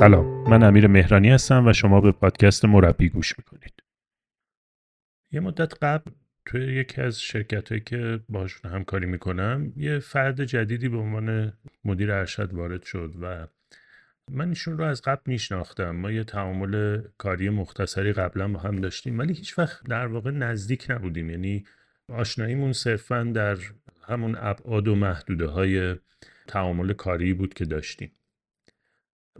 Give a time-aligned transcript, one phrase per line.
[0.00, 0.50] سلام.
[0.50, 3.82] من امیر مهرانی هستم و شما به پادکست مربی گوش می‌کنید.
[5.32, 6.10] یه مدت قبل
[6.46, 11.52] توی یکی از شرکت هایی که باشون همکاری می‌کنم یه فرد جدیدی به عنوان
[11.84, 13.46] مدیر ارشد وارد شد و
[14.30, 15.90] من ایشون رو از قبل میشناختم.
[15.90, 20.86] ما یه تعامل کاری مختصری قبلا با هم داشتیم ولی هیچ وقت در واقع نزدیک
[20.90, 21.30] نبودیم.
[21.30, 21.64] یعنی
[22.08, 23.56] آشناییمون صرفا در
[24.02, 25.96] همون ابعاد و محدوده های
[26.46, 28.12] تعامل کاری بود که داشتیم.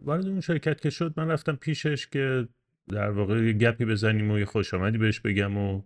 [0.02, 2.48] وارد اون شرکت که شد من رفتم پیشش که
[2.88, 5.82] در واقع یه گپی بزنیم و یه خوش آمدی بهش بگم و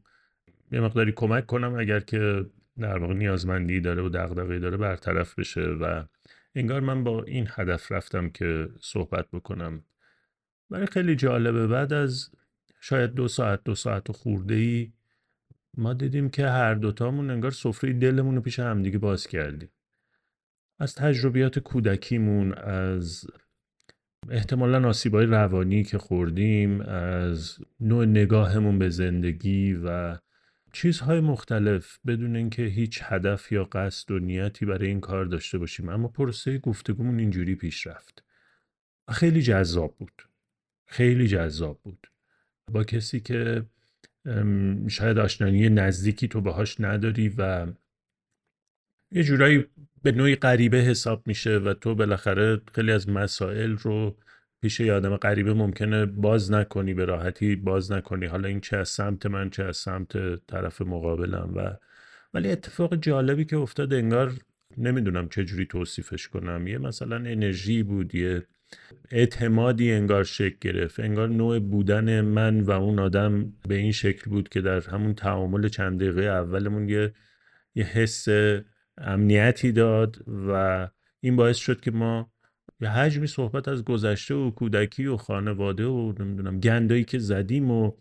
[0.73, 2.47] یه مقداری کمک کنم اگر که
[2.79, 6.05] در واقع نیازمندی داره و دغدغه‌ای داره برطرف بشه و
[6.55, 9.85] انگار من با این هدف رفتم که صحبت بکنم.
[10.71, 12.31] برای خیلی جالبه بعد از
[12.81, 14.93] شاید دو ساعت دو ساعت و خورده ای
[15.77, 19.71] ما دیدیم که هر دوتامون انگار سفره دلمون رو پیش همدیگه باز کردیم.
[20.79, 23.27] از تجربیات کودکیمون از
[24.31, 30.19] احتمالا آسیبای روانی که خوردیم از نوع نگاهمون به زندگی و
[30.73, 35.89] چیزهای مختلف بدون اینکه هیچ هدف یا قصد و نیتی برای این کار داشته باشیم.
[35.89, 38.25] اما پروسه گفتگومون اینجوری پیش رفت.
[39.11, 40.29] خیلی جذاب بود.
[40.87, 42.07] خیلی جذاب بود.
[42.73, 43.67] با کسی که
[44.89, 47.67] شاید آشنایی نزدیکی تو باهاش نداری و
[49.15, 49.65] یه جورایی
[50.03, 54.17] به نوعی غریبه حساب میشه و تو بالاخره خیلی از مسائل رو
[54.61, 58.27] پیش یه آدم غریبه ممکنه باز نکنی به راحتی باز نکنی.
[58.27, 61.77] حالا این چه از سمت من چه از سمت طرف مقابلم و
[62.35, 64.33] ولی اتفاق جالبی که افتاد انگار
[64.79, 66.67] نمی‌دونم چجوری توصیفش کنم.
[66.67, 68.43] یه مثلا انرژی بود یه
[69.11, 71.01] اعتمادی انگار شکل گرفت.
[71.01, 75.69] انگار نوع بودن من و اون آدم به این شکل بود که در همون تعامل
[75.69, 77.13] چند دقیقه اولمون یه
[77.75, 78.29] یه حس
[78.99, 80.17] امنیتی داد
[80.49, 80.89] و
[81.21, 82.31] این باعث شد که ما
[82.81, 87.93] یه حجمی صحبت از گذشته و کودکی و خانواده و نمی‌دونم گندایی که زدیم و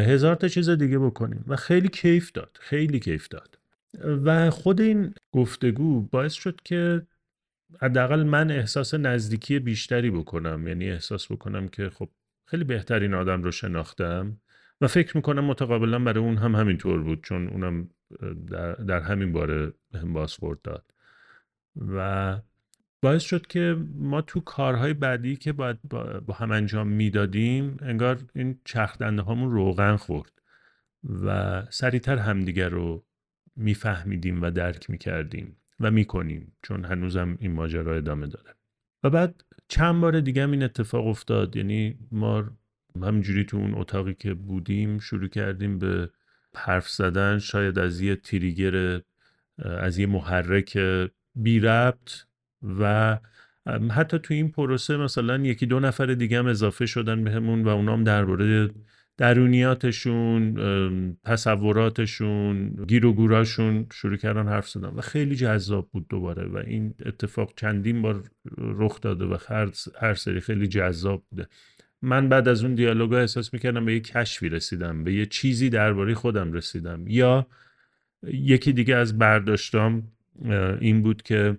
[0.00, 1.44] هزار تا چیز دیگه بکنیم.
[1.46, 3.58] و خیلی کیف داد خیلی کیف داد.
[4.24, 7.06] و خود این گفتگو باعث شد که
[7.80, 10.68] حداقل من احساس نزدیکی بیشتری بکنم.
[10.68, 12.08] یعنی احساس بکنم که خب
[12.46, 14.40] خیلی بهترین آدم رو شناختم.
[14.82, 17.90] و فکر می‌کنم متقابلا برای اون هم همینطور بود چون اونم
[18.50, 20.84] در, در همین باره هم بازخورد داد.
[21.76, 22.38] و
[23.02, 25.78] باعث شد که ما تو کارهای بعدی که باید
[26.26, 30.32] با هم انجام می‌دادیم انگار این چرخدنده هامون روغن خورد
[31.24, 33.04] و سریعتر همدیگر رو
[33.56, 38.54] میفهمیدیم و درک می‌کردیم و می‌کنیم چون هنوزم این ماجرا ادامه داره.
[39.02, 42.44] و بعد چند بار دیگه این اتفاق افتاد یعنی ما
[43.02, 46.10] همینجوری تو اون اتاقی که بودیم شروع کردیم به
[46.54, 49.00] حرف زدن شاید از یه تریگر
[49.58, 50.78] از یه محرک
[51.34, 52.10] بی ربط
[52.78, 53.18] و
[53.90, 58.04] حتی تو این پروسه مثلا یکی دو نفر دیگه هم اضافه شدن بهمون و اونام
[58.04, 58.70] درباره
[59.16, 60.54] درونیاتشون
[61.24, 66.94] تصوراتشون گیر و گوراشون شروع کردن حرف زدن و خیلی جذاب بود دوباره و این
[67.06, 68.22] اتفاق چندین بار
[68.58, 69.36] رخ داده و
[70.00, 71.48] هر سری خیلی جذاب بوده.
[72.02, 76.14] من بعد از اون دیالوگا احساس می‌کردم به یه کشفی رسیدم به یه چیزی درباره
[76.14, 77.04] خودم رسیدم.
[77.06, 77.46] یا
[78.22, 80.12] یکی دیگه از برداشتام
[80.80, 81.58] این بود که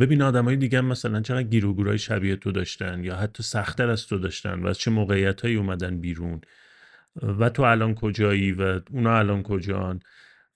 [0.00, 4.62] ببین های دیگه مثلا چقدر گیروگورای شبیه تو داشتن یا حتی سختتر از تو داشتن
[4.62, 6.40] و از چه موقعیت هایی اومدن بیرون
[7.22, 10.00] و تو الان کجایی و اونا الان کجان.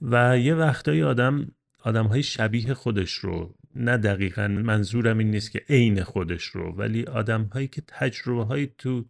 [0.02, 1.50] و یه وقتایی آدم
[1.82, 7.04] آدم های شبیه خودش رو نه دقیقا منظورم این نیست که عین خودش رو ولی
[7.04, 9.04] آدم هایی که تجربه های تو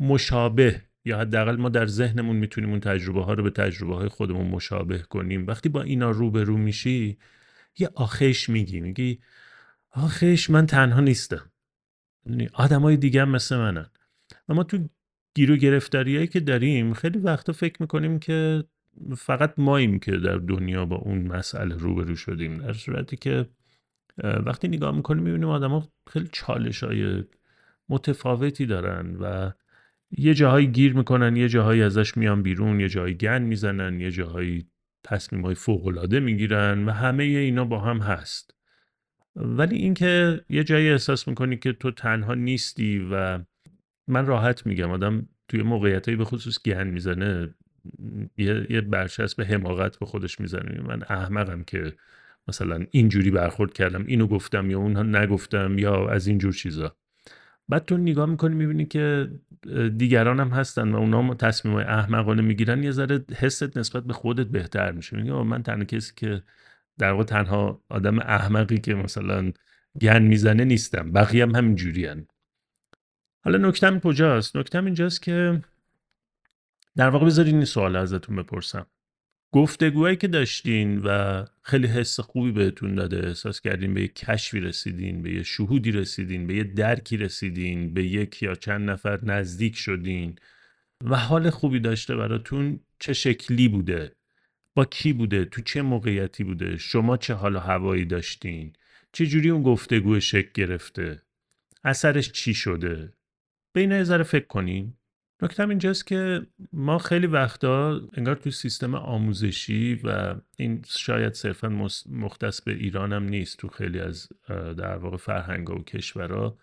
[0.00, 4.46] مشابه یا حداقل ما در ذهنمون می‌تونیم اون تجربه ها رو به تجربه های خودمون
[4.46, 5.46] مشابه کنیم.
[5.46, 7.18] وقتی با اینا روبرو میشی
[7.78, 9.20] یه آخش میگی میگی
[9.90, 11.50] آخش من تنها نیستم.
[12.52, 13.86] آدم های دیگه هم مثل منن.
[14.48, 14.88] و ما تو
[15.34, 18.64] گیر و گرفتاریایی که داریم خیلی وقتا فکر می‌کنیم که
[19.16, 22.58] فقط ماییم که در دنیا با اون مسئله روبرو شدیم.
[22.58, 23.46] در صورتی که
[24.18, 27.24] وقتی نگاه می‌کنیم می‌بینیم آدم ها خیلی چالش های
[27.88, 29.50] متفاوتی دارن و
[30.10, 34.66] یه جاهایی گیر می‌کنن یه جاهایی ازش میان بیرون یه جایی گن می‌زنن یه جاهایی
[35.04, 38.54] تصمیم های فوقلاده می‌گیرن و همه اینا با هم هست.
[39.36, 43.38] ولی اینکه یه جایی احساس می‌کنی که تو تنها نیستی و
[44.08, 47.54] من راحت میگم آدم توی موقعیت به خصوص گن می‌زنه
[48.36, 50.80] یه, یه برچسب حماقت به خودش می‌زنه.
[50.82, 51.92] من احمقم که
[52.48, 56.96] مثلا اینجوری برخورد کردم اینو گفتم یا اونها نگفتم یا از اینجور چیزا.
[57.68, 59.30] بعد تو نگاه می‌کنی می‌بینی که
[59.96, 64.46] دیگران هم هستن و اونا تصمیم های احمقانه می‌گیرن یه ذره حست نسبت به خودت
[64.46, 65.16] بهتر میشه.
[65.16, 66.42] میگه من تنها کسی که
[66.98, 69.52] در واقع تنها آدم احمقی که مثلا
[70.00, 72.26] گن می‌زنه نیستم بقیه هم همین جوری هن.
[73.44, 75.62] حالا نکتم کجاست؟ نکتم اینجاست که
[76.96, 78.86] در واقع بذارین این سوال ازتون بپرسم.
[79.52, 85.22] گفتگوهایی که داشتین و خیلی حس خوبی بهتون داده احساس کردین به یک کشفی رسیدین
[85.22, 90.38] به یه شهودی رسیدین به یه درکی رسیدین به یک یا چند نفر نزدیک شدین
[91.04, 94.16] و حال خوبی داشته براتون چه شکلی بوده؟
[94.74, 98.72] با کی بوده؟ تو چه موقعیتی بوده؟ شما چه حال و هوایی داشتین؟
[99.12, 101.22] چه جوری اون گفتگو شکل گرفته؟
[101.84, 103.12] اثرش چی شده؟
[103.72, 104.94] به ذره فکر کنین.
[105.42, 112.60] نکتم اینجاست که ما خیلی وقتا انگار تو سیستم آموزشی و این شاید صرفا مختص
[112.60, 116.58] به ایران هم نیست تو خیلی از در واقع فرهنگ و کشورها.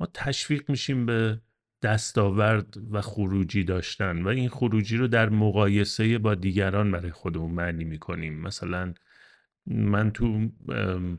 [0.00, 1.40] ما تشویق میشیم به
[1.82, 7.84] دستاورد و خروجی داشتن و این خروجی رو در مقایسه با دیگران برای خودمون معنی
[7.84, 8.40] می‌کنیم.
[8.40, 8.94] مثلا
[9.66, 10.48] من تو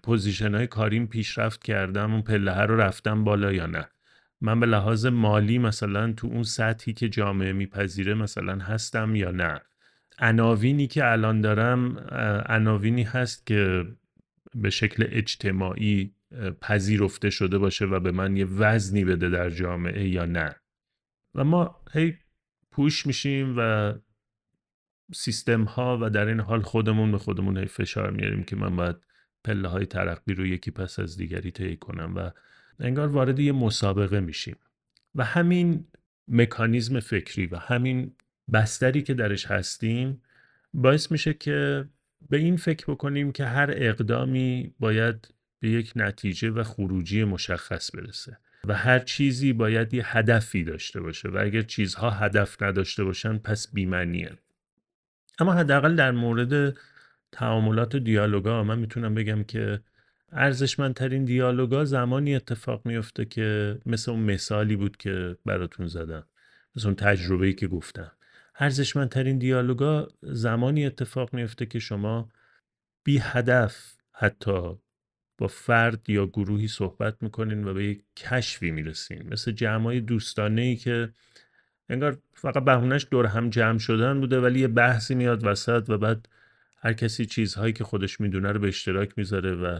[0.03, 3.89] پوزیشن های کاریم پیشرفت کردم اون پله رو رفتم بالا یا نه.
[4.41, 9.61] من به لحاظ مالی مثلا تو اون سطحی که جامعه میپذیره مثلا هستم یا نه.
[10.19, 11.97] عناوینی که الان دارم
[12.49, 13.85] عناوینی هست که
[14.55, 16.13] به شکل اجتماعی
[16.61, 20.55] پذیرفته شده باشه و به من یه وزنی بده در جامعه یا نه.
[21.35, 22.17] و ما هی
[22.71, 23.93] پوش میشیم و
[25.13, 28.95] سیستم ها و در این حال خودمون به خودمون هی فشار میاریم که من باید
[29.43, 32.31] پله های ترقی رو یکی پس از دیگری طی کنم و
[32.79, 34.55] انگار وارد یه مسابقه میشیم.
[35.15, 35.85] و همین
[36.27, 38.15] مکانیزم فکری و همین
[38.53, 40.21] بستری که درش هستیم
[40.73, 41.85] باعث میشه که
[42.29, 48.37] به این فکر بکنیم که هر اقدامی باید به یک نتیجه و خروجی مشخص برسه
[48.67, 53.73] و هر چیزی باید یه هدفی داشته باشه و اگر چیزها هدف نداشته باشن پس
[53.73, 54.31] بیمنیه
[55.39, 56.77] اما حداقل در مورد
[57.31, 59.81] تعاملات و دیالوگا من می‌تونم بگم که
[60.31, 66.25] ارزشمندترین دیالوگا زمانی اتفاق میفته که مثل اون مثالی بود که براتون زدم.
[66.75, 68.11] مثل اون تجربه‌ای که گفتم.
[68.59, 72.29] ارزشمندترین دیالوگا زمانی اتفاق میفته که شما
[73.03, 74.77] بی هدف حتی
[75.37, 79.33] با فرد یا گروهی صحبت می‌کنین و به یک کشفی می‌رسین.
[79.33, 81.09] مثل جمعای دوستانه ای که
[81.89, 86.29] انگار فقط بهونش دور هم جمع شدن بوده ولی یه بحثی میاد وسط و بعد
[86.77, 89.79] هر کسی چیزهایی که خودش می‌دونه رو به اشتراک می‌ذاره و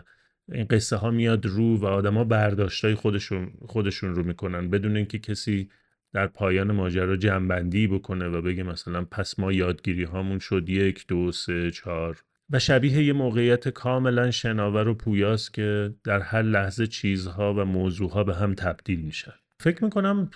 [0.52, 5.70] این قصه ها میاد رو و آدما برداشتای خودشون خودشون رو می‌کنن بدون اینکه کسی
[6.14, 11.32] در پایان ماجرا جنبندی بکنه و بگه مثلا پس ما یادگیری هامون شد یک دو
[11.32, 12.24] سه چهار.
[12.50, 18.24] و شبیه یه موقعیت کاملا شناور و پویاست که در هر لحظه چیزها و موضوعها
[18.24, 19.34] به هم تبدیل میشن.
[19.60, 20.30] فکر می‌کنم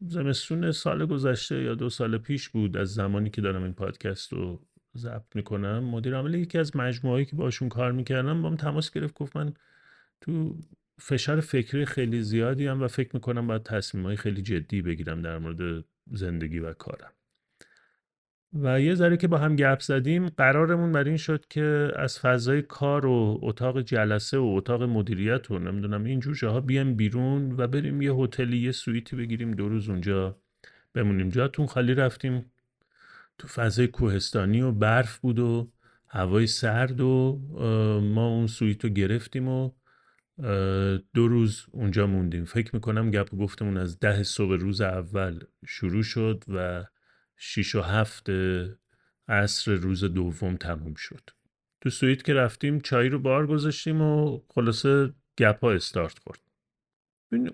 [0.00, 4.67] زمستون سال گذشته یا دو سال پیش بود از زمانی که دارم این پادکست رو
[4.96, 5.84] ضبط می‌کنم.
[5.84, 9.54] مدیر عامل یکی از مجموعهایی که باشون کار می‌کردم با تماس گرفت گفت من
[10.20, 10.56] تو
[11.00, 15.84] فشار فکری خیلی زیادی هم و فکر می‌کنم باید تصمیم خیلی جدی بگیرم در مورد
[16.12, 17.12] زندگی و کارم.
[18.52, 22.62] و یه ذره که با هم گپ زدیم قرارمون بر این شد که از فضای
[22.62, 28.02] کار و اتاق جلسه و اتاق مدیریت و نمی‌دونم اینجور جاها بیایم بیرون و بریم
[28.02, 30.36] یه هتلی یه سویتی بگیریم دو روز اونجا
[30.94, 31.28] بمونیم.
[31.28, 32.44] جاتون خالی رفتیم.
[33.38, 35.72] تو فضای کوهستانی و برف بود و
[36.08, 37.40] هوای سرد و
[38.02, 39.70] ما اون سویت رو گرفتیم و
[41.14, 42.44] دو روز اونجا موندیم.
[42.44, 46.84] فکر می‌کنم گپ گفتمون از ده صبح روز اول شروع شد و
[47.36, 48.26] شیش و هفت
[49.28, 51.30] عصر روز دوم تموم شد.
[51.80, 56.40] تو سویت که رفتیم چای رو بار گذاشتیم و خلاصه گپ ها استارت خورد.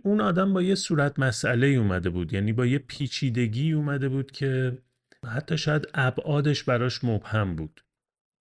[0.03, 2.33] اون آدم با یه صورت مسئله اومده بود.
[2.33, 4.79] یعنی با یه پیچیدگی اومده بود که
[5.25, 7.85] حتی شاید ابعادش براش مبهم بود.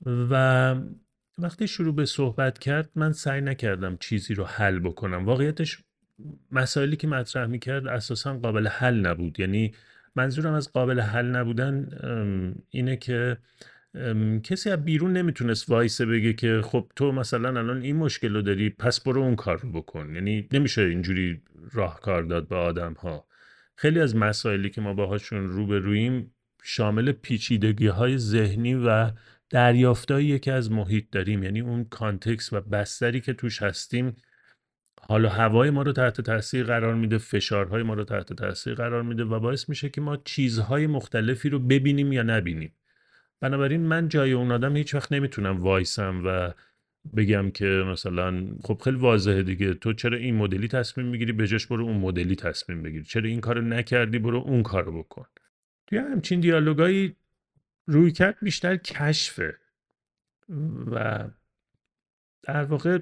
[0.05, 0.75] و
[1.37, 5.25] وقتی شروع به صحبت کرد من سعی نکردم چیزی رو حل بکنم.
[5.25, 5.83] واقعیتش
[6.51, 9.39] مسائلی که مطرح می‌کرد اساسا قابل حل نبود.
[9.39, 9.73] یعنی
[10.15, 11.89] منظورم از قابل حل نبودن
[12.69, 13.37] اینه که
[14.43, 18.69] کسی از بیرون نمی‌تونست وایسه بگه که خب تو مثلا الان این مشکل رو داری
[18.69, 20.15] پس برو اون کار رو بکن.
[20.15, 23.27] یعنی نمیشه اینجوری راهکار داد به آدم ها
[23.75, 26.32] خیلی از مسائلی که ما باهاشون روبرویم
[26.63, 29.11] شامل پیچیدگی های ذهنی و
[29.49, 31.43] دریافتایی که از محیط داریم.
[31.43, 34.15] یعنی اون کانتکس و بستری که توش هستیم
[35.01, 39.23] حالا هوای ما رو تحت تاثیر قرار میده فشارهای ما رو تحت تاثیر قرار میده
[39.23, 42.73] و باعث میشه که ما چیزهای مختلفی رو ببینیم یا نبینیم.
[43.41, 46.53] بنابراین من جای اون آدم هیچ وقت نمی‌تونم وایسم و
[47.17, 51.85] بگم که مثلا خب خیلی واضحه دیگه تو چرا این مدلی تصمیم می‌گیری؟ بجاش برو
[51.85, 53.03] اون مدلی تصمیم بگیری.
[53.03, 55.25] چرا این کارو نکردی؟ برو اون کارو بکن.
[55.87, 57.15] توی همچین دیالوگایی
[57.85, 59.57] روی کرد بیشتر کشفه.
[60.91, 61.27] و
[62.43, 62.99] در واقع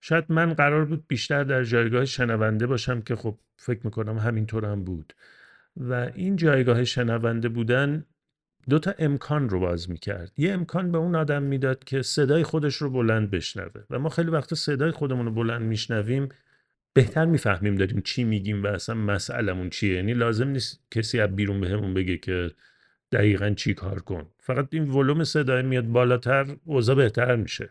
[0.00, 4.84] شاید من قرار بود بیشتر در جایگاه شنونده باشم که خب فکر می‌کنم همینطور هم
[4.84, 5.12] بود.
[5.76, 8.04] و این جایگاه شنونده بودن
[8.68, 10.32] دو تا امکان رو باز می‌کرد.
[10.36, 13.84] یه امکان به اون آدم می‌داد که صدای خودش رو بلند بشنوه.
[13.90, 16.28] و ما خیلی وقتا صدای خودمون رو بلند میشنویم
[16.92, 19.94] بهتر می‌فهمیم داریم چی میگیم و اصلا مسئلمون چیه.
[19.94, 22.50] یعنی لازم نیست کسی از بیرون بهمون بگه که
[23.12, 24.26] دقیقا چی کار کن.
[24.38, 27.70] فقط این ولوم صدای میاد بالاتر اوضاع بهتر میشه.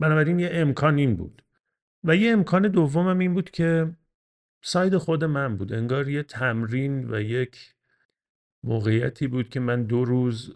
[0.00, 1.42] بنابراین یه امکان این بود.
[2.04, 3.90] و یه امکان دومم این بود که
[4.62, 5.72] ساید خود من بود.
[5.72, 7.74] انگار یه تمرین و یک
[8.64, 10.54] موقعیتی بود که من دو روز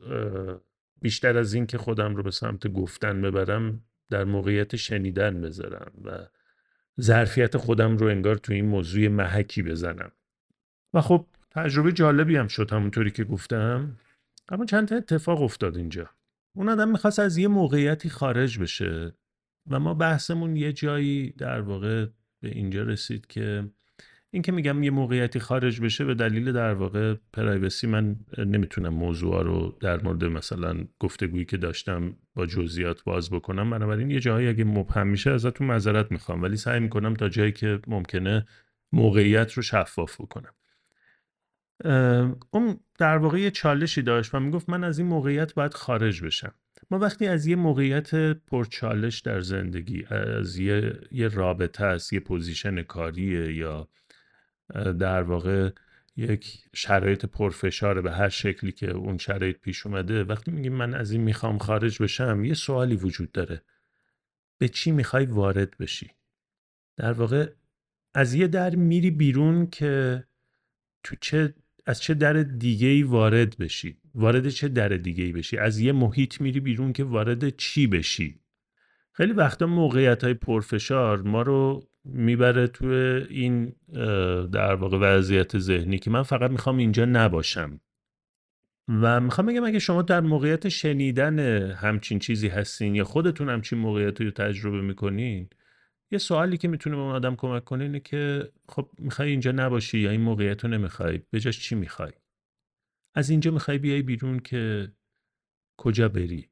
[1.03, 5.93] بیشتر از این که خودم رو به سمت گفتن ببرم در موقعیت شنیدن بذارم.
[6.05, 6.11] و
[7.00, 10.12] ظرفیت خودم رو انگار تو این موضوع محکی بزنم.
[10.95, 13.97] و خب تجربه جالبی هم شد همونطوری که گفتم.
[14.49, 16.11] اما چند تا اتفاق افتاد اینجا.
[16.57, 19.15] اون آدم می‌خواست از یه موقعیتی خارج بشه
[19.71, 22.07] و ما بحثمون یه جایی در واقع
[22.41, 23.71] به اینجا رسید که
[24.30, 29.42] این که میگم یه موقعیتی خارج بشه به دلیل در واقع privacy من نمی‌تونم موضوع
[29.42, 33.71] رو در مورد مثلا گفتگویی که داشتم با جزئیات باز بکنم.
[33.71, 36.42] بنابراین یه جایی اگه مبهم میشه ازتون معذرت می‌خوام.
[36.42, 38.47] ولی سعی می‌کنم تا جایی که ممکنه
[38.92, 40.52] موقعیت رو شفاف بکنم.
[42.50, 46.54] اون در واقع یه چالشی داشت و می‌گفت من از این موقعیت باید خارج بشم.
[46.90, 52.83] ما وقتی از یه موقعیت پرچالش در زندگی از یه, یه رابطه است یه position
[52.83, 53.88] کاریه یا
[54.75, 55.70] در واقع
[56.16, 60.25] یک شرایط پرفشاره به هر شکلی که اون شرایط پیش اومده.
[60.25, 63.62] وقتی میگیم من از این می‌خوام خارج بشم یه سوالی وجود داره.
[64.58, 66.11] به چی می‌خوای وارد بشی؟
[66.96, 67.50] در واقع
[68.14, 70.25] از یه در میری بیرون که
[71.02, 71.54] تو چه
[71.87, 75.92] از چه در دیگه ای وارد بشی؟ وارد چه در دیگه ای بشی؟ از یه
[75.92, 78.40] محیط میری بیرون که وارد چی بشی؟
[79.12, 82.86] خیلی وقتا موقعیت های پرفشار ما رو می‌بره تو
[83.30, 83.75] این
[84.52, 87.80] در واقع وضعیت ذهنی که من فقط می‌خوام اینجا نباشم.
[88.88, 91.38] و می‌خوام بگم اگه شما در موقعیت شنیدن
[91.70, 95.48] همچین چیزی هستین یا خودتون همچین موقعیتی رو تجربه می‌کنین
[96.10, 99.98] یه سوالی که می‌تونه به اون آدم کمک کنه اینه که خب می‌خوای اینجا نباشی
[99.98, 102.12] یا این موقعیت رو نمی‌خوای به جاش چی می‌خوای؟
[103.14, 104.92] از اینجا می‌خوای بیای بیرون که
[105.78, 106.50] کجا بری؟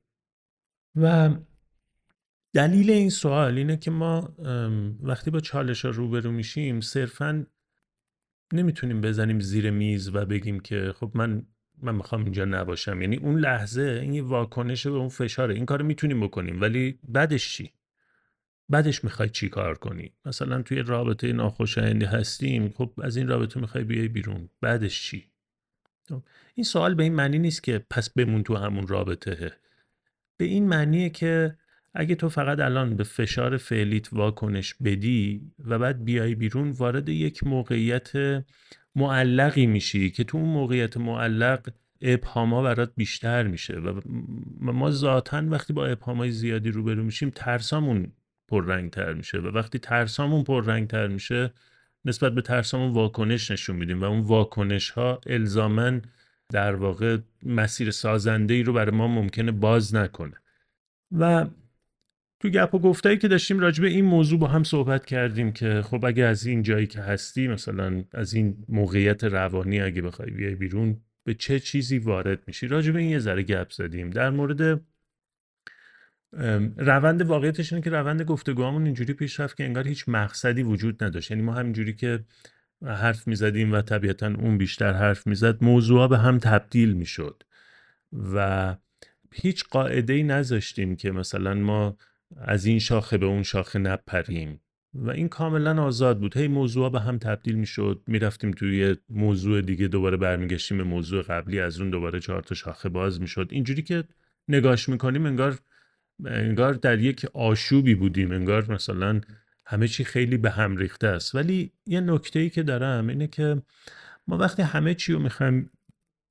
[0.97, 1.31] و
[2.55, 4.35] دلیل این سوال اینه که ما
[5.03, 7.47] وقتی با چالش ها روبرو میشیم صرفا
[8.53, 11.47] نمی‌تونیم بزنیم زیر میز و بگیم که خب من
[11.83, 13.03] من می‌خوام اینجا نباشم.
[13.03, 15.55] یعنی اون لحظه این واکنش به اون فشاره.
[15.55, 17.73] این کار می‌تونیم بکنیم ولی بعدش چی؟
[18.69, 23.85] بعدش می‌خوای چی کار کنی؟ مثلا توی رابطه ناخوشایندی هستیم خب از این رابطه می‌خوای
[23.85, 24.49] بیای بیرون.
[24.61, 25.25] بعدش چی؟
[26.09, 26.23] خب،
[26.55, 29.53] این سوال به این معنی نیست که پس بمون تو همون رابطه.
[30.37, 31.57] به این معنیه که
[31.95, 37.45] اگه تو فقط الان به فشار فعلیت واکنش بدی و بعد بیای بیرون وارد یک
[37.45, 38.13] موقعیت
[38.97, 41.69] معلقی میشی که تو اون موقعیت معلق
[42.01, 44.01] ابهاما برات بیشتر میشه و
[44.61, 48.13] ما ذاتا وقتی با ابهامای زیادی روبرو میشیم ترسامون
[48.49, 51.51] پررنگ تر میشه و وقتی ترسامون پررنگ تر میشه
[52.05, 56.03] نسبت به ترسامون واکنش نشون میدیم و اون واکنش ها الزامن
[56.53, 60.35] در واقع مسیر سازنده ای رو برای ما ممکنه باز نکنه.
[61.13, 61.47] و
[62.45, 65.83] تو گپ و گفتایی که داشتیم راجع به این موضوع با هم صحبت کردیم که
[65.83, 70.55] خب اگه از این جایی که هستی مثلا از این موقعیت روانی اگه بخوای بیای
[70.55, 74.11] بیرون به چه چیزی وارد میشی؟ راجع به این یه ذره گپ زدیم.
[74.11, 74.81] در مورد
[76.77, 81.31] روند واقعیتش اینه که روند گفتگوهامون اینجوری پیش رفت که انگار هیچ مقصدی وجود نداشت.
[81.31, 82.25] یعنی ما همینجوری که
[82.87, 87.43] حرف می‌زدیم و طبیعتا اون بیشتر حرف می‌زد موضوع به هم تبدیل می‌شد
[88.35, 88.77] و
[89.33, 91.97] هیچ قاعده ای نذاشتیم که مثلا ما
[92.37, 94.61] از این شاخه به اون شاخه نپریم.
[94.95, 96.37] و این کاملا آزاد بود.
[96.37, 98.03] هی موضوع به هم تبدیل می‌شد.
[98.07, 101.61] می‌رفتیم توی موضوع دیگه دوباره برمیگشتیم به موضوع قبلی.
[101.61, 103.49] از اون دوباره چهار تا شاخه باز می‌شد.
[103.51, 104.05] اینجوری که
[104.49, 105.59] نگاش می‌کنیم انگار
[106.25, 108.33] انگار در یک آشوبی بودیم.
[108.33, 109.21] انگار مثلا
[109.67, 111.35] همه چی خیلی به هم ریخته است.
[111.35, 113.63] ولی یه نکته ای که دارم اینه که
[114.27, 115.71] ما وقتی همه چی رو می‌خوایم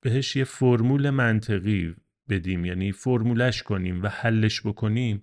[0.00, 1.94] بهش یه فرمول منطقی
[2.28, 5.20] بدیم یعنی فرمولش کنیم و حلش بکنیم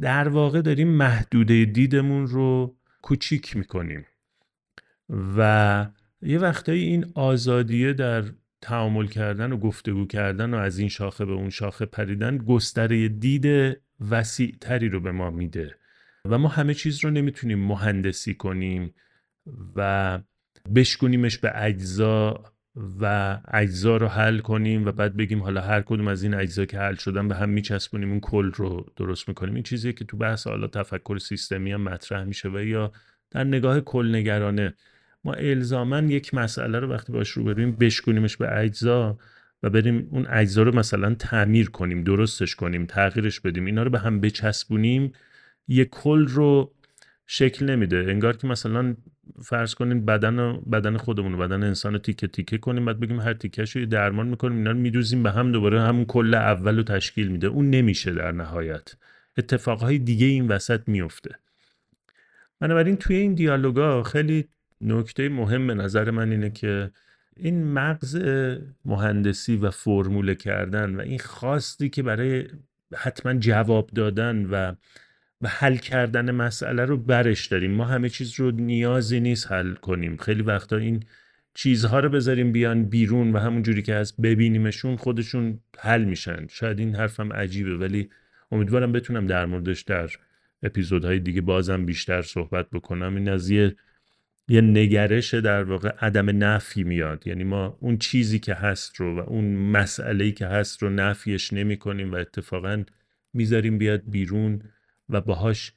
[0.00, 4.06] در واقع داریم محدوده دیدمون رو کوچیک می‌کنیم.
[5.36, 5.86] و
[6.22, 8.24] یه وقتایی این آزادیه در
[8.60, 13.76] تعامل کردن و گفتگو کردن و از این شاخه به اون شاخه پریدن گستره دید
[14.10, 15.74] وسیع تری رو به ما میده.
[16.24, 18.94] و ما همه چیز رو نمی‌تونیم مهندسی کنیم
[19.76, 20.18] و
[20.74, 22.44] بشکنیمش به اجزا
[23.00, 26.78] و اجزا رو حل کنیم و بعد بگیم حالا هر کدوم از این اجزا که
[26.78, 29.54] حل شدن به هم میچسبونیم اون کل رو درست می‌کنیم.
[29.54, 32.92] این چیزیه که تو بحث حالا تفکر سیستمی هم مطرح میشه و یا
[33.30, 34.74] در نگاه کل نگرانه.
[35.24, 39.18] ما الزاما یک مسئله رو وقتی باش رو بریم بشکنیمش به اجزا
[39.62, 43.64] و بریم اون اجزا رو مثلا تعمیر کنیم درستش کنیم تغییرش بدیم.
[43.64, 45.12] اینا رو به هم بچسبونیم
[45.68, 46.74] یه کل رو
[47.26, 47.96] شکل نمیده.
[48.08, 48.96] انگار که مثلا
[49.42, 53.76] فرض کنیم بدن بدن خودمون بدن انسان رو تیکه تیکه کنیم بعد بگیم هر تیکهش
[53.76, 57.46] رو درمان می‌کنیم اینا رو میدوزیم به هم دوباره همون کل اول رو تشکیل میده.
[57.46, 58.94] اون نمیشه در نهایت.
[59.38, 61.30] اتفاقهای دیگه این وسط میفته
[62.60, 64.48] بنابراین توی این دیالوگا خیلی
[64.80, 66.90] نکته مهم به نظر من اینه که
[67.36, 68.16] این مغز
[68.84, 72.48] مهندسی و فرموله کردن و این خواستی که برای
[72.94, 74.74] حتما جواب دادن و
[75.44, 77.70] و حل کردن مسئله رو برش داریم.
[77.70, 80.16] ما همه چیز رو نیازی نیست حل کنیم.
[80.16, 81.02] خیلی وقتا این
[81.54, 86.46] چیزها رو بذاریم بیان بیرون و همون جوری که هست ببینیمشون خودشون حل میشن.
[86.50, 88.08] شاید این حرفم عجیبه ولی
[88.52, 90.10] امیدوارم بتونم در موردش در
[90.62, 93.16] اپیزودهای دیگه بازم بیشتر صحبت بکنم.
[93.16, 93.76] این از یه
[94.48, 97.26] یه نگرش در واقع عدم نفی میاد.
[97.26, 101.76] یعنی ما اون چیزی که هست رو و اون مسئله که هست رو نفیش نمی
[101.76, 102.84] کنیم و اتفاقا
[103.32, 104.62] می‌ذاریم بیاد بیرون.
[105.08, 105.72] و باهاش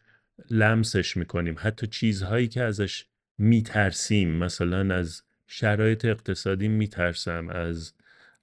[0.49, 1.55] لمسش می‌کنیم.
[1.57, 3.05] حتی چیزهایی که ازش
[3.37, 7.93] میترسیم مثلا از شرایط اقتصادی میترسم از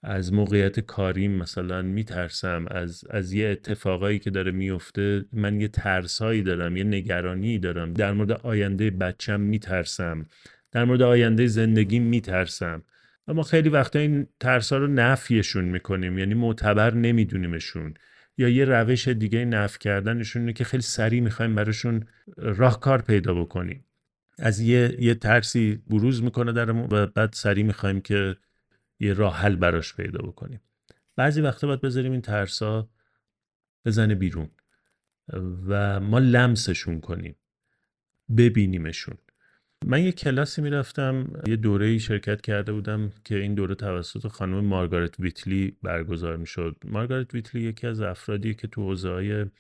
[0.03, 6.43] از موقعیت کاریم مثلا میترسم از از یه اتفاقایی که داره میفته من یه ترسایی
[6.43, 7.93] دارم یه نگرانی دارم.
[7.93, 10.27] در مورد آینده بچم میترسم.
[10.73, 12.83] در مورد آینده زندگی میترسم.
[13.29, 17.95] اما خیلی وقتا این ترسا رو نفیشون می‌کنیم یعنی معتبر نمیدونیمشون.
[18.39, 23.85] یا یه روش دیگه نف کردنشون اینه که خیلی سریع می‌خوایم براشون راهکار پیدا بکنیم.
[24.39, 28.37] از یه, یه ترسی بروز می‌کنه در و بعد سریع می‌خوایم که
[29.01, 30.61] یه راه حل براش پیدا بکنیم.
[31.17, 32.89] بعضی وقتا باید بذاریم این ترسا
[33.85, 34.51] بزنه بیرون
[35.67, 37.37] و ما لمسشون کنیم.
[38.37, 39.19] ببینیمشون.
[39.87, 45.21] من یه کلاسی می‌رفتم یه دوره شرکت کرده بودم که این دوره توسط خانم مارگارت
[45.21, 46.77] ویتلی برگزار می‌شد.
[46.85, 49.51] مارگارت ویتلی یکی از افرادی که تو حوزه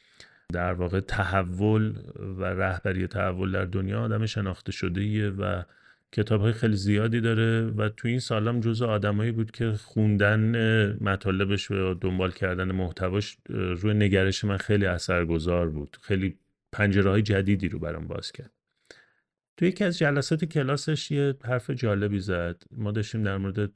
[0.53, 1.95] در واقع تحول
[2.39, 5.63] و رهبری تحول در دنیا آدم شناخته شده و
[6.13, 10.53] کتاب های خیلی زیادی داره و تو این سالم جز آدمایی بود که خوندن
[11.01, 15.97] مطالبش و دنبال کردن محتواش روی نگرش من خیلی اثرگذار بود.
[16.03, 16.39] خیلی
[16.73, 18.51] پنجره های جدیدی رو برام باز کرد.
[19.57, 22.63] تو یکی از جلسات کلاسش یه حرف جالبی زد.
[22.71, 23.71] ما داشتیم در مورد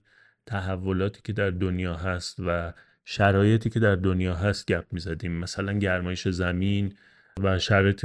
[0.47, 2.73] تحولاتی که در دنیا هست و
[3.05, 5.33] شرایطی که در دنیا هست گپ می‌زدیم.
[5.33, 6.95] مثلا گرمایش زمین
[7.43, 8.05] و شرایط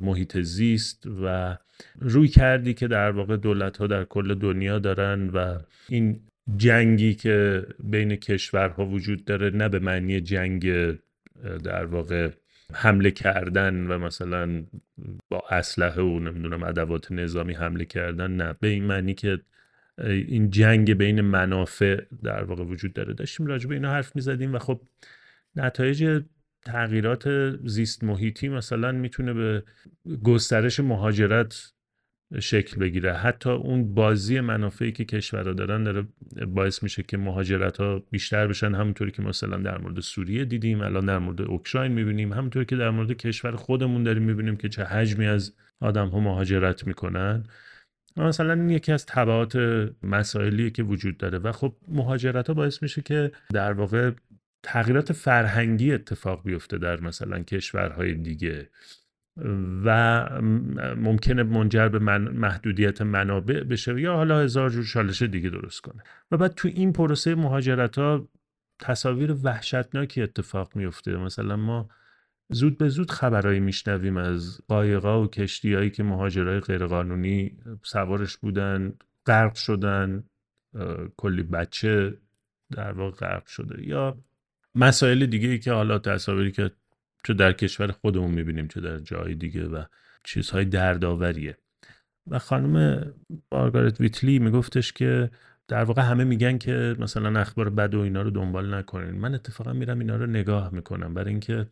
[0.00, 1.56] محیط زیست و
[2.00, 6.20] روی کردی که در واقع دولت ها در کل دنیا دارن و این
[6.56, 10.96] جنگی که بین کشورها وجود داره نه به معنی جنگ
[11.64, 12.30] در واقع
[12.72, 14.64] حمله کردن و مثلا
[15.28, 18.54] با اسلحه و نمی‌دونم ادوات نظامی حمله کردن نه.
[18.60, 19.40] به این معنی که
[20.04, 23.14] این جنگ بین منافع در واقع وجود داره.
[23.14, 24.80] داشتیم راجع به اینا حرف می‌زدیم و خب
[25.56, 26.22] نتایج
[26.64, 29.62] تغییرات زیست محیطی مثلا می‌تونه به
[30.24, 31.72] گسترش مهاجرت
[32.40, 33.14] شکل بگیره.
[33.14, 36.06] حتی اون بازی منافعی که کشورها دارن داره
[36.46, 38.74] باعث میشه که مهاجرت ها بیشتر بشن.
[38.74, 42.32] همونطوری که مثلا در مورد سوریه دیدیم الان در مورد اوکراین می‌بینیم.
[42.32, 46.86] همونطوری که در مورد کشور خودمون داریم می‌بینیم که چه حجمی از آدم ها مهاجرت
[46.86, 47.44] می‌کنن.
[48.16, 49.56] مثلا این یکی از طبعات
[50.02, 51.38] مسائلی که وجود داره.
[51.38, 54.10] و خب مهاجرت ها باعث میشه که در واقع
[54.62, 58.68] تغییرات فرهنگی اتفاق بیفته در مثلا کشورهای دیگه.
[59.84, 60.28] و
[60.96, 66.02] ممکنه منجر به من محدودیت منابع بشه یا حالا هزار جور چالش دیگه درست کنه.
[66.30, 68.28] و بعد تو این پروسه مهاجرت ها
[68.78, 71.88] تصاویر وحشتناکی اتفاق میفته مثلا ما
[72.50, 78.92] زود به زود خبرهایی میشنویم از قایقا و کشتیهایی که مهاجرای غیرقانونی سوارش بودن
[79.26, 80.24] غرق شدن
[81.16, 82.18] کلی بچه
[82.70, 83.86] در واقع غرق شده.
[83.86, 84.18] یا
[84.74, 86.70] مسائل دیگه ای که حالا تصاویری که
[87.24, 89.84] چه در کشور خودمون می‌بینیم چه در جای دیگه و
[90.24, 91.56] چیزهای دردآوریه.
[92.26, 93.04] و خانم
[93.52, 95.30] مارگارت ویتلی میگفتش که
[95.68, 99.10] در واقع همه میگن که مثلا اخبار بد و اینا رو دنبال نکنین.
[99.10, 101.66] من اتفاقا میرم اینا رو نگاه می‌کنم برای اینکه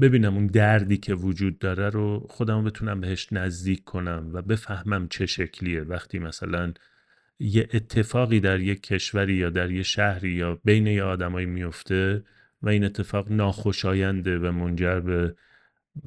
[0.00, 5.26] ببینم اون دردی که وجود داره رو خودم بتونم بهش نزدیک کنم و بفهمم چه
[5.26, 5.80] شکلیه.
[5.80, 6.72] وقتی مثلا
[7.40, 12.24] یه اتفاقی در یک کشوری یا در یه شهری یا بین یه آدمایی میفته
[12.62, 15.34] و این اتفاق ناخوشاینده و منجر به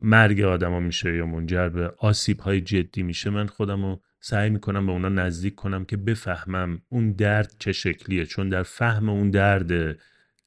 [0.02, 4.86] مرگ آدما میشه یا منجر به آسیب های جدی میشه من خودم رو سعی می‌کنم
[4.86, 8.26] به اونا نزدیک کنم که بفهمم اون درد چه شکلیه.
[8.26, 9.98] چون در فهم اون درده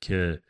[0.01, 0.41] که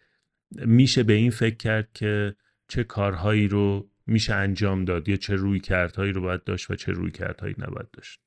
[0.50, 2.34] میشه به این فکر کرد که
[2.68, 6.92] چه کارهایی رو میشه انجام داد یا چه روی کردهایی رو باید داشت و چه
[6.92, 8.20] روی کردهایی نباید داشت.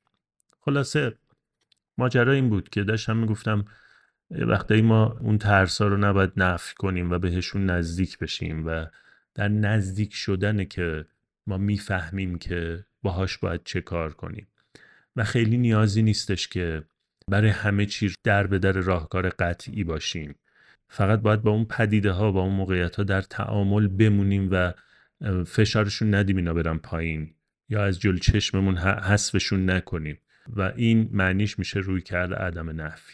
[0.60, 1.14] خلاصه
[1.98, 3.66] ماجرا این بود که داشتم می‌گفتم
[4.32, 8.86] وقتی ما اون ترسا رو نباید نفی کنیم و بهشون نزدیک بشیم و
[9.36, 11.06] در نزدیک شدن که
[11.48, 14.48] ما می‌فهمیم که باهاش باید چه کار کنیم.
[15.16, 16.84] و خیلی نیازی نیستش که
[17.32, 20.36] برای همه چی در به در راهکار قطعی باشیم.
[20.90, 24.74] فقط باید با اون پدیده ها با اون موقعیت ها در تعامل بمونیم و
[25.44, 27.34] فشارشون ندیم اینا برن پایین
[27.70, 30.18] یا از جل چشممون حذفشون نکنیم.
[30.56, 33.14] و این معنیش میشه روی کرده عدم نفی.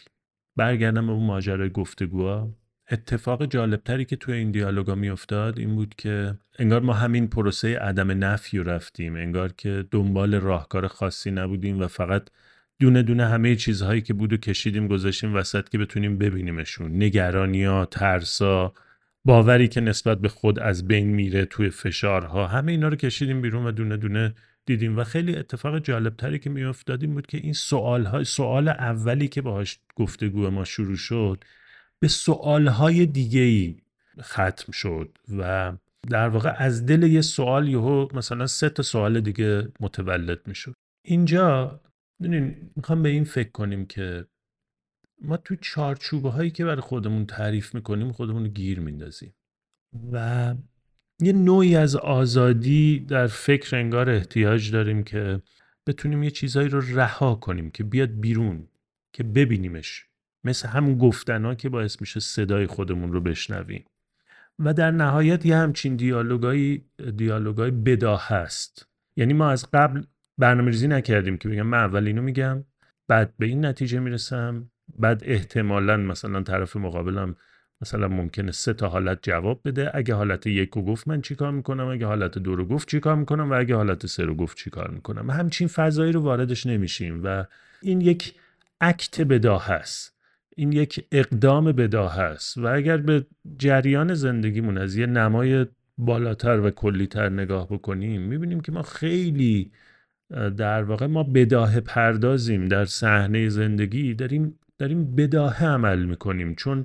[0.56, 2.50] برگردم به اون ماجرای گفتگوها.
[2.90, 8.24] اتفاق جالبتری که توی این دیالوگا میافتاد این بود که انگار ما همین پروسه عدم
[8.24, 9.16] نفی رو رفتیم.
[9.16, 12.28] انگار که دنبال راهکار خاصی نبودیم و فقط
[12.80, 17.02] دونه دونه همه چیزهایی که بود و کشیدیم گذاشتیم وسط که بتونیم ببینیمشون.
[17.02, 18.72] نگرانیا ترسا
[19.24, 22.46] باوری که نسبت به خود از بین میره توی فشارها.
[22.46, 24.34] همه اینا رو کشیدیم بیرون و دونه دونه
[24.66, 29.42] دیدیم و خیلی اتفاق جالبتری که میافتادیم بود که این سوال های سوال اولی که
[29.42, 31.44] باهاش گفتگو ما شروع شد
[32.00, 33.76] به سوال های دیگه ای
[34.20, 35.72] ختم شد و
[36.10, 40.74] در واقع از دل یه سوال یهو مثلا سه تا سوال دیگه متولد می‌شد.
[41.04, 41.80] اینجا
[42.20, 44.26] ببینین می‌خوام به این فکر کنیم که
[45.22, 49.34] ما تو چارچوبه هایی که برای خودمون تعریف می‌کنیم خودمون رو گیر میندازیم
[50.12, 50.54] و
[51.20, 55.40] یه نوعی از آزادی در فکر انگار احتیاج داریم که
[55.86, 58.68] بتونیم یه چیزهایی رو رها کنیم که بیاد بیرون
[59.12, 60.06] که ببینیمش.
[60.44, 63.84] مثل همون گفتنا که باعث میشه صدای خودمون رو بشنویم.
[64.58, 66.80] و در نهایت یه همچین دیالوگای
[67.16, 68.88] دیالوگای بداه هست.
[69.16, 70.02] یعنی ما از قبل
[70.38, 72.64] برنامه ریزی نکردیم که بگم من اول اینو میگم
[73.08, 77.36] بعد به این نتیجه می‌رسم بعد احتمالا مثلا طرف مقابلم
[77.84, 79.90] مثلا ممکنه سه تا حالت جواب بده.
[79.94, 83.50] اگه حالت یک رو گفت من چیکار می‌کنم؟ اگه حالت دو رو گفت چیکار می‌کنم؟
[83.50, 87.20] و اگه حالت سه رو گفت چیکار می‌کنم؟ همچین فضایی رو واردش نمیشیم.
[87.24, 87.44] و
[87.82, 88.34] این یک
[88.80, 90.14] اکت بداه هست
[90.56, 93.26] این یک اقدام بداه هست و اگر به
[93.58, 95.66] جریان زندگیمون از یه نمای
[95.98, 99.72] بالاتر و کلیتر نگاه بکنیم می‌بینیم که ما خیلی
[100.56, 104.14] در واقع ما بداه پردازیم در صحنه زندگی.
[104.14, 106.54] داریم داریم بداه عمل می‌کنیم.
[106.54, 106.84] چون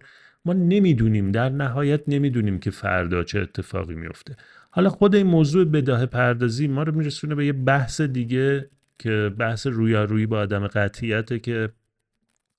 [0.49, 4.35] ما نمی‌دونیم در نهایت نمی‌دونیم که فردا چه اتفاقی میفته
[4.69, 9.67] حالا خود این موضوع بداه پردازی ما رو میرسونه به یه بحث دیگه که بحث
[9.67, 11.69] رویارویی با آدم قطعیته که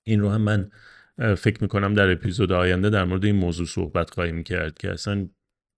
[0.03, 0.71] این رو هم من
[1.35, 5.27] فکر می‌کنم در اپیزود آینده در مورد این موضوع صحبت خواهیم کرد که اصلا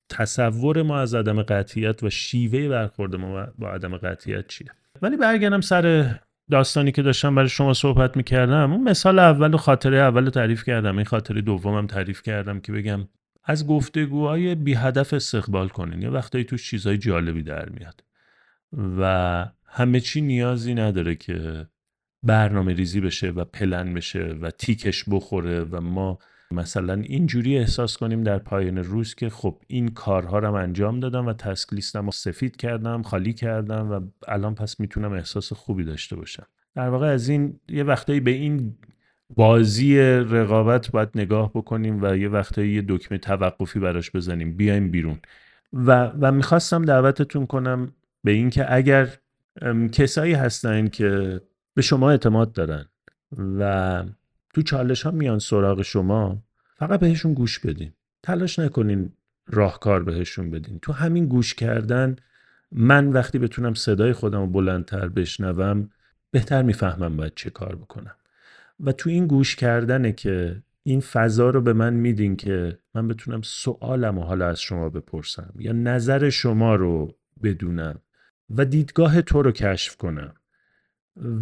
[0.10, 4.72] تصور ما از عدم قطعیت و شیوه برخورد ما با عدم قطعیت چیه.
[5.02, 6.16] ولی برگردم سر
[6.52, 10.98] داستانی که داشتم برای شما صحبت می‌کردم اون مثال اول و خاطره اول تعریف کردم.
[10.98, 13.08] این خاطره دومم تعریف کردم که بگم
[13.44, 16.02] از گفتگوهای بی هدف استقبال کنین.
[16.02, 18.04] یه وقتایی توش چیزهای جالبی در میاد.
[19.00, 21.68] و همه چی نیازی نداره که
[22.24, 26.20] برنامه ریزی بشه و پلن بشه و تیکش بخوره و ما
[26.54, 31.34] مثلا اینجوری احساس کنیم در پایان روز که خب این کارها رو انجام دادم و
[31.34, 36.46] تسک لیستم رو سفید کردم خالی کردم و الان پس می‌تونم احساس خوبی داشته باشم.
[36.76, 38.76] در واقع از این یه وقتایی به این
[39.36, 44.58] بازی رقابت باید نگاه بکنیم و یه وقتایی یه دکمه توقفی براش بزنیم.
[44.58, 45.20] بیایم بیرون.
[45.74, 47.92] و, و می‌خواستم دعوتتون کنم
[48.24, 49.10] به اینکه اگر
[49.92, 51.42] کسایی هستن که
[51.74, 52.86] به شما اعتماد دارن
[53.60, 54.04] و
[54.54, 56.44] تو چالش ها میان سراغ شما
[56.76, 57.94] فقط بهشون گوش بدین.
[58.24, 59.14] تلاش نکنین
[59.48, 60.80] راهکار بهشون بدین.
[60.80, 62.16] تو همین گوش کردن
[62.72, 65.90] من وقتی بتونم صدای خودم رو بلندتر بشنوم
[66.32, 68.16] بهتر می‌فهمم باید چه کار بکنم.
[68.80, 73.42] و تو این گوش کردنه که این فضا رو به من میدین که من بتونم
[73.42, 78.00] سوالم و حالا از شما بپرسم یا نظر شما رو بدونم
[78.50, 80.34] و دیدگاه تو رو کشف کنم.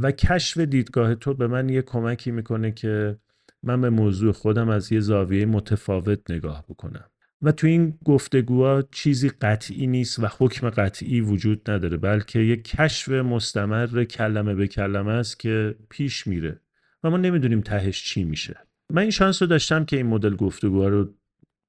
[0.02, 3.18] و کشف دیدگاه تو به من یه کمکی می‌کنه که
[3.64, 7.06] من به موضوع خودم از یه زاویه متفاوت نگاه بکنم.
[7.42, 13.10] و تو این گفتگوها چیزی قطعی نیست و حکم قطعی وجود نداره بلکه یه کشف
[13.10, 16.62] مستمر کلمه به کلمه است که پیش میره
[17.04, 18.58] و ما نمی‌دونیم تهش چی میشه.
[18.90, 21.14] من این شانس رو داشتم که این مدل گفتگوها رو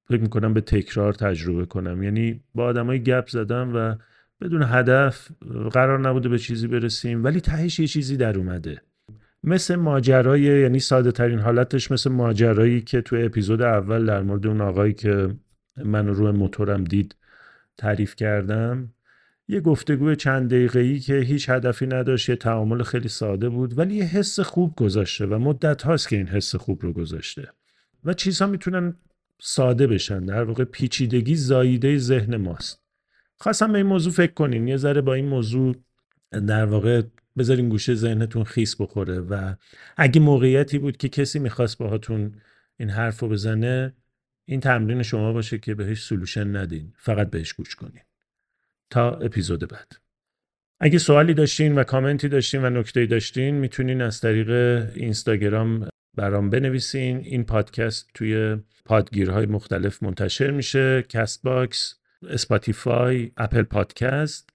[0.08, 2.02] فکر می‌کنم به تکرار تجربه کنم.
[2.02, 3.94] یعنی با آدمای گپ زدم و
[4.42, 5.28] بدون هدف
[5.72, 8.82] قرار نبوده به چیزی برسیم ولی تهش یه چیزی در اومده.
[9.44, 14.60] مثل ماجرای یعنی ساده ترین حالتش مثل ماجرایی که تو اپیزود اول در مورد اون
[14.60, 15.34] آقایی که
[15.84, 17.16] من روی موتورم دید
[17.78, 18.88] تعریف کردم
[19.48, 24.04] یه گفتگو چند دقیقه‌ای که هیچ هدفی نداشت یه تعامل خیلی ساده بود ولی یه
[24.04, 27.48] حس خوب گذاشته و مدت هاست که این حس خوب رو گذاشته.
[28.04, 28.94] و چیزها می‌تونن
[29.40, 32.81] ساده بشن در واقع پیچیدگی زاییده ذهن ماست.
[33.42, 34.68] خواستم به این موضوع فکر کنین.
[34.68, 35.76] یه ذره با این موضوع
[36.30, 37.02] در واقع
[37.38, 39.54] بذارین گوشه ذهنتون خیس بخوره و
[39.96, 42.34] اگه موقعیتی بود که کسی می‌خواست باهاتون
[42.76, 43.94] این حرف رو بزنه
[44.44, 46.92] این تمرین شما باشه که بهش سلوشن ندین.
[46.96, 48.02] فقط بهش گوش کنین.
[48.90, 49.92] تا اپیزود بعد.
[50.80, 54.50] اگه سوالی داشتین و کامنتی داشتین و نکته داشتین می‌تونین از طریق
[54.94, 57.16] اینستاگرام برام بنویسین.
[57.16, 61.02] این پادکست توی پادگیرهای مختلف منتشر میشه.
[61.08, 64.50] Castbox Spotify Apple Podcast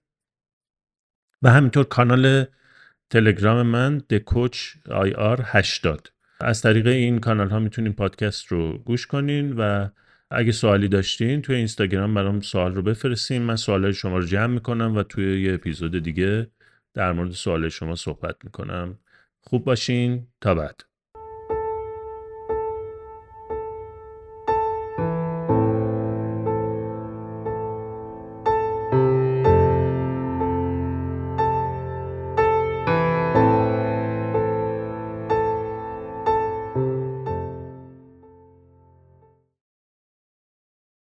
[1.42, 2.44] و همینطور کانال
[3.10, 9.06] تلگرام من the coach IR 80 از طریق این کانال ها می‌تونین پادکست رو گوش
[9.06, 9.88] کنین و
[10.30, 13.42] اگه سوالی داشتین توی اینستاگرام برام سوال رو بفرستین.
[13.42, 16.50] من سوال شما رو جمع می‌کنم و توی یه اپیزود دیگه
[16.94, 18.98] در مورد سوال شما صحبت می‌کنم.
[19.40, 20.26] خوب باشین.
[20.40, 20.87] تا بعد.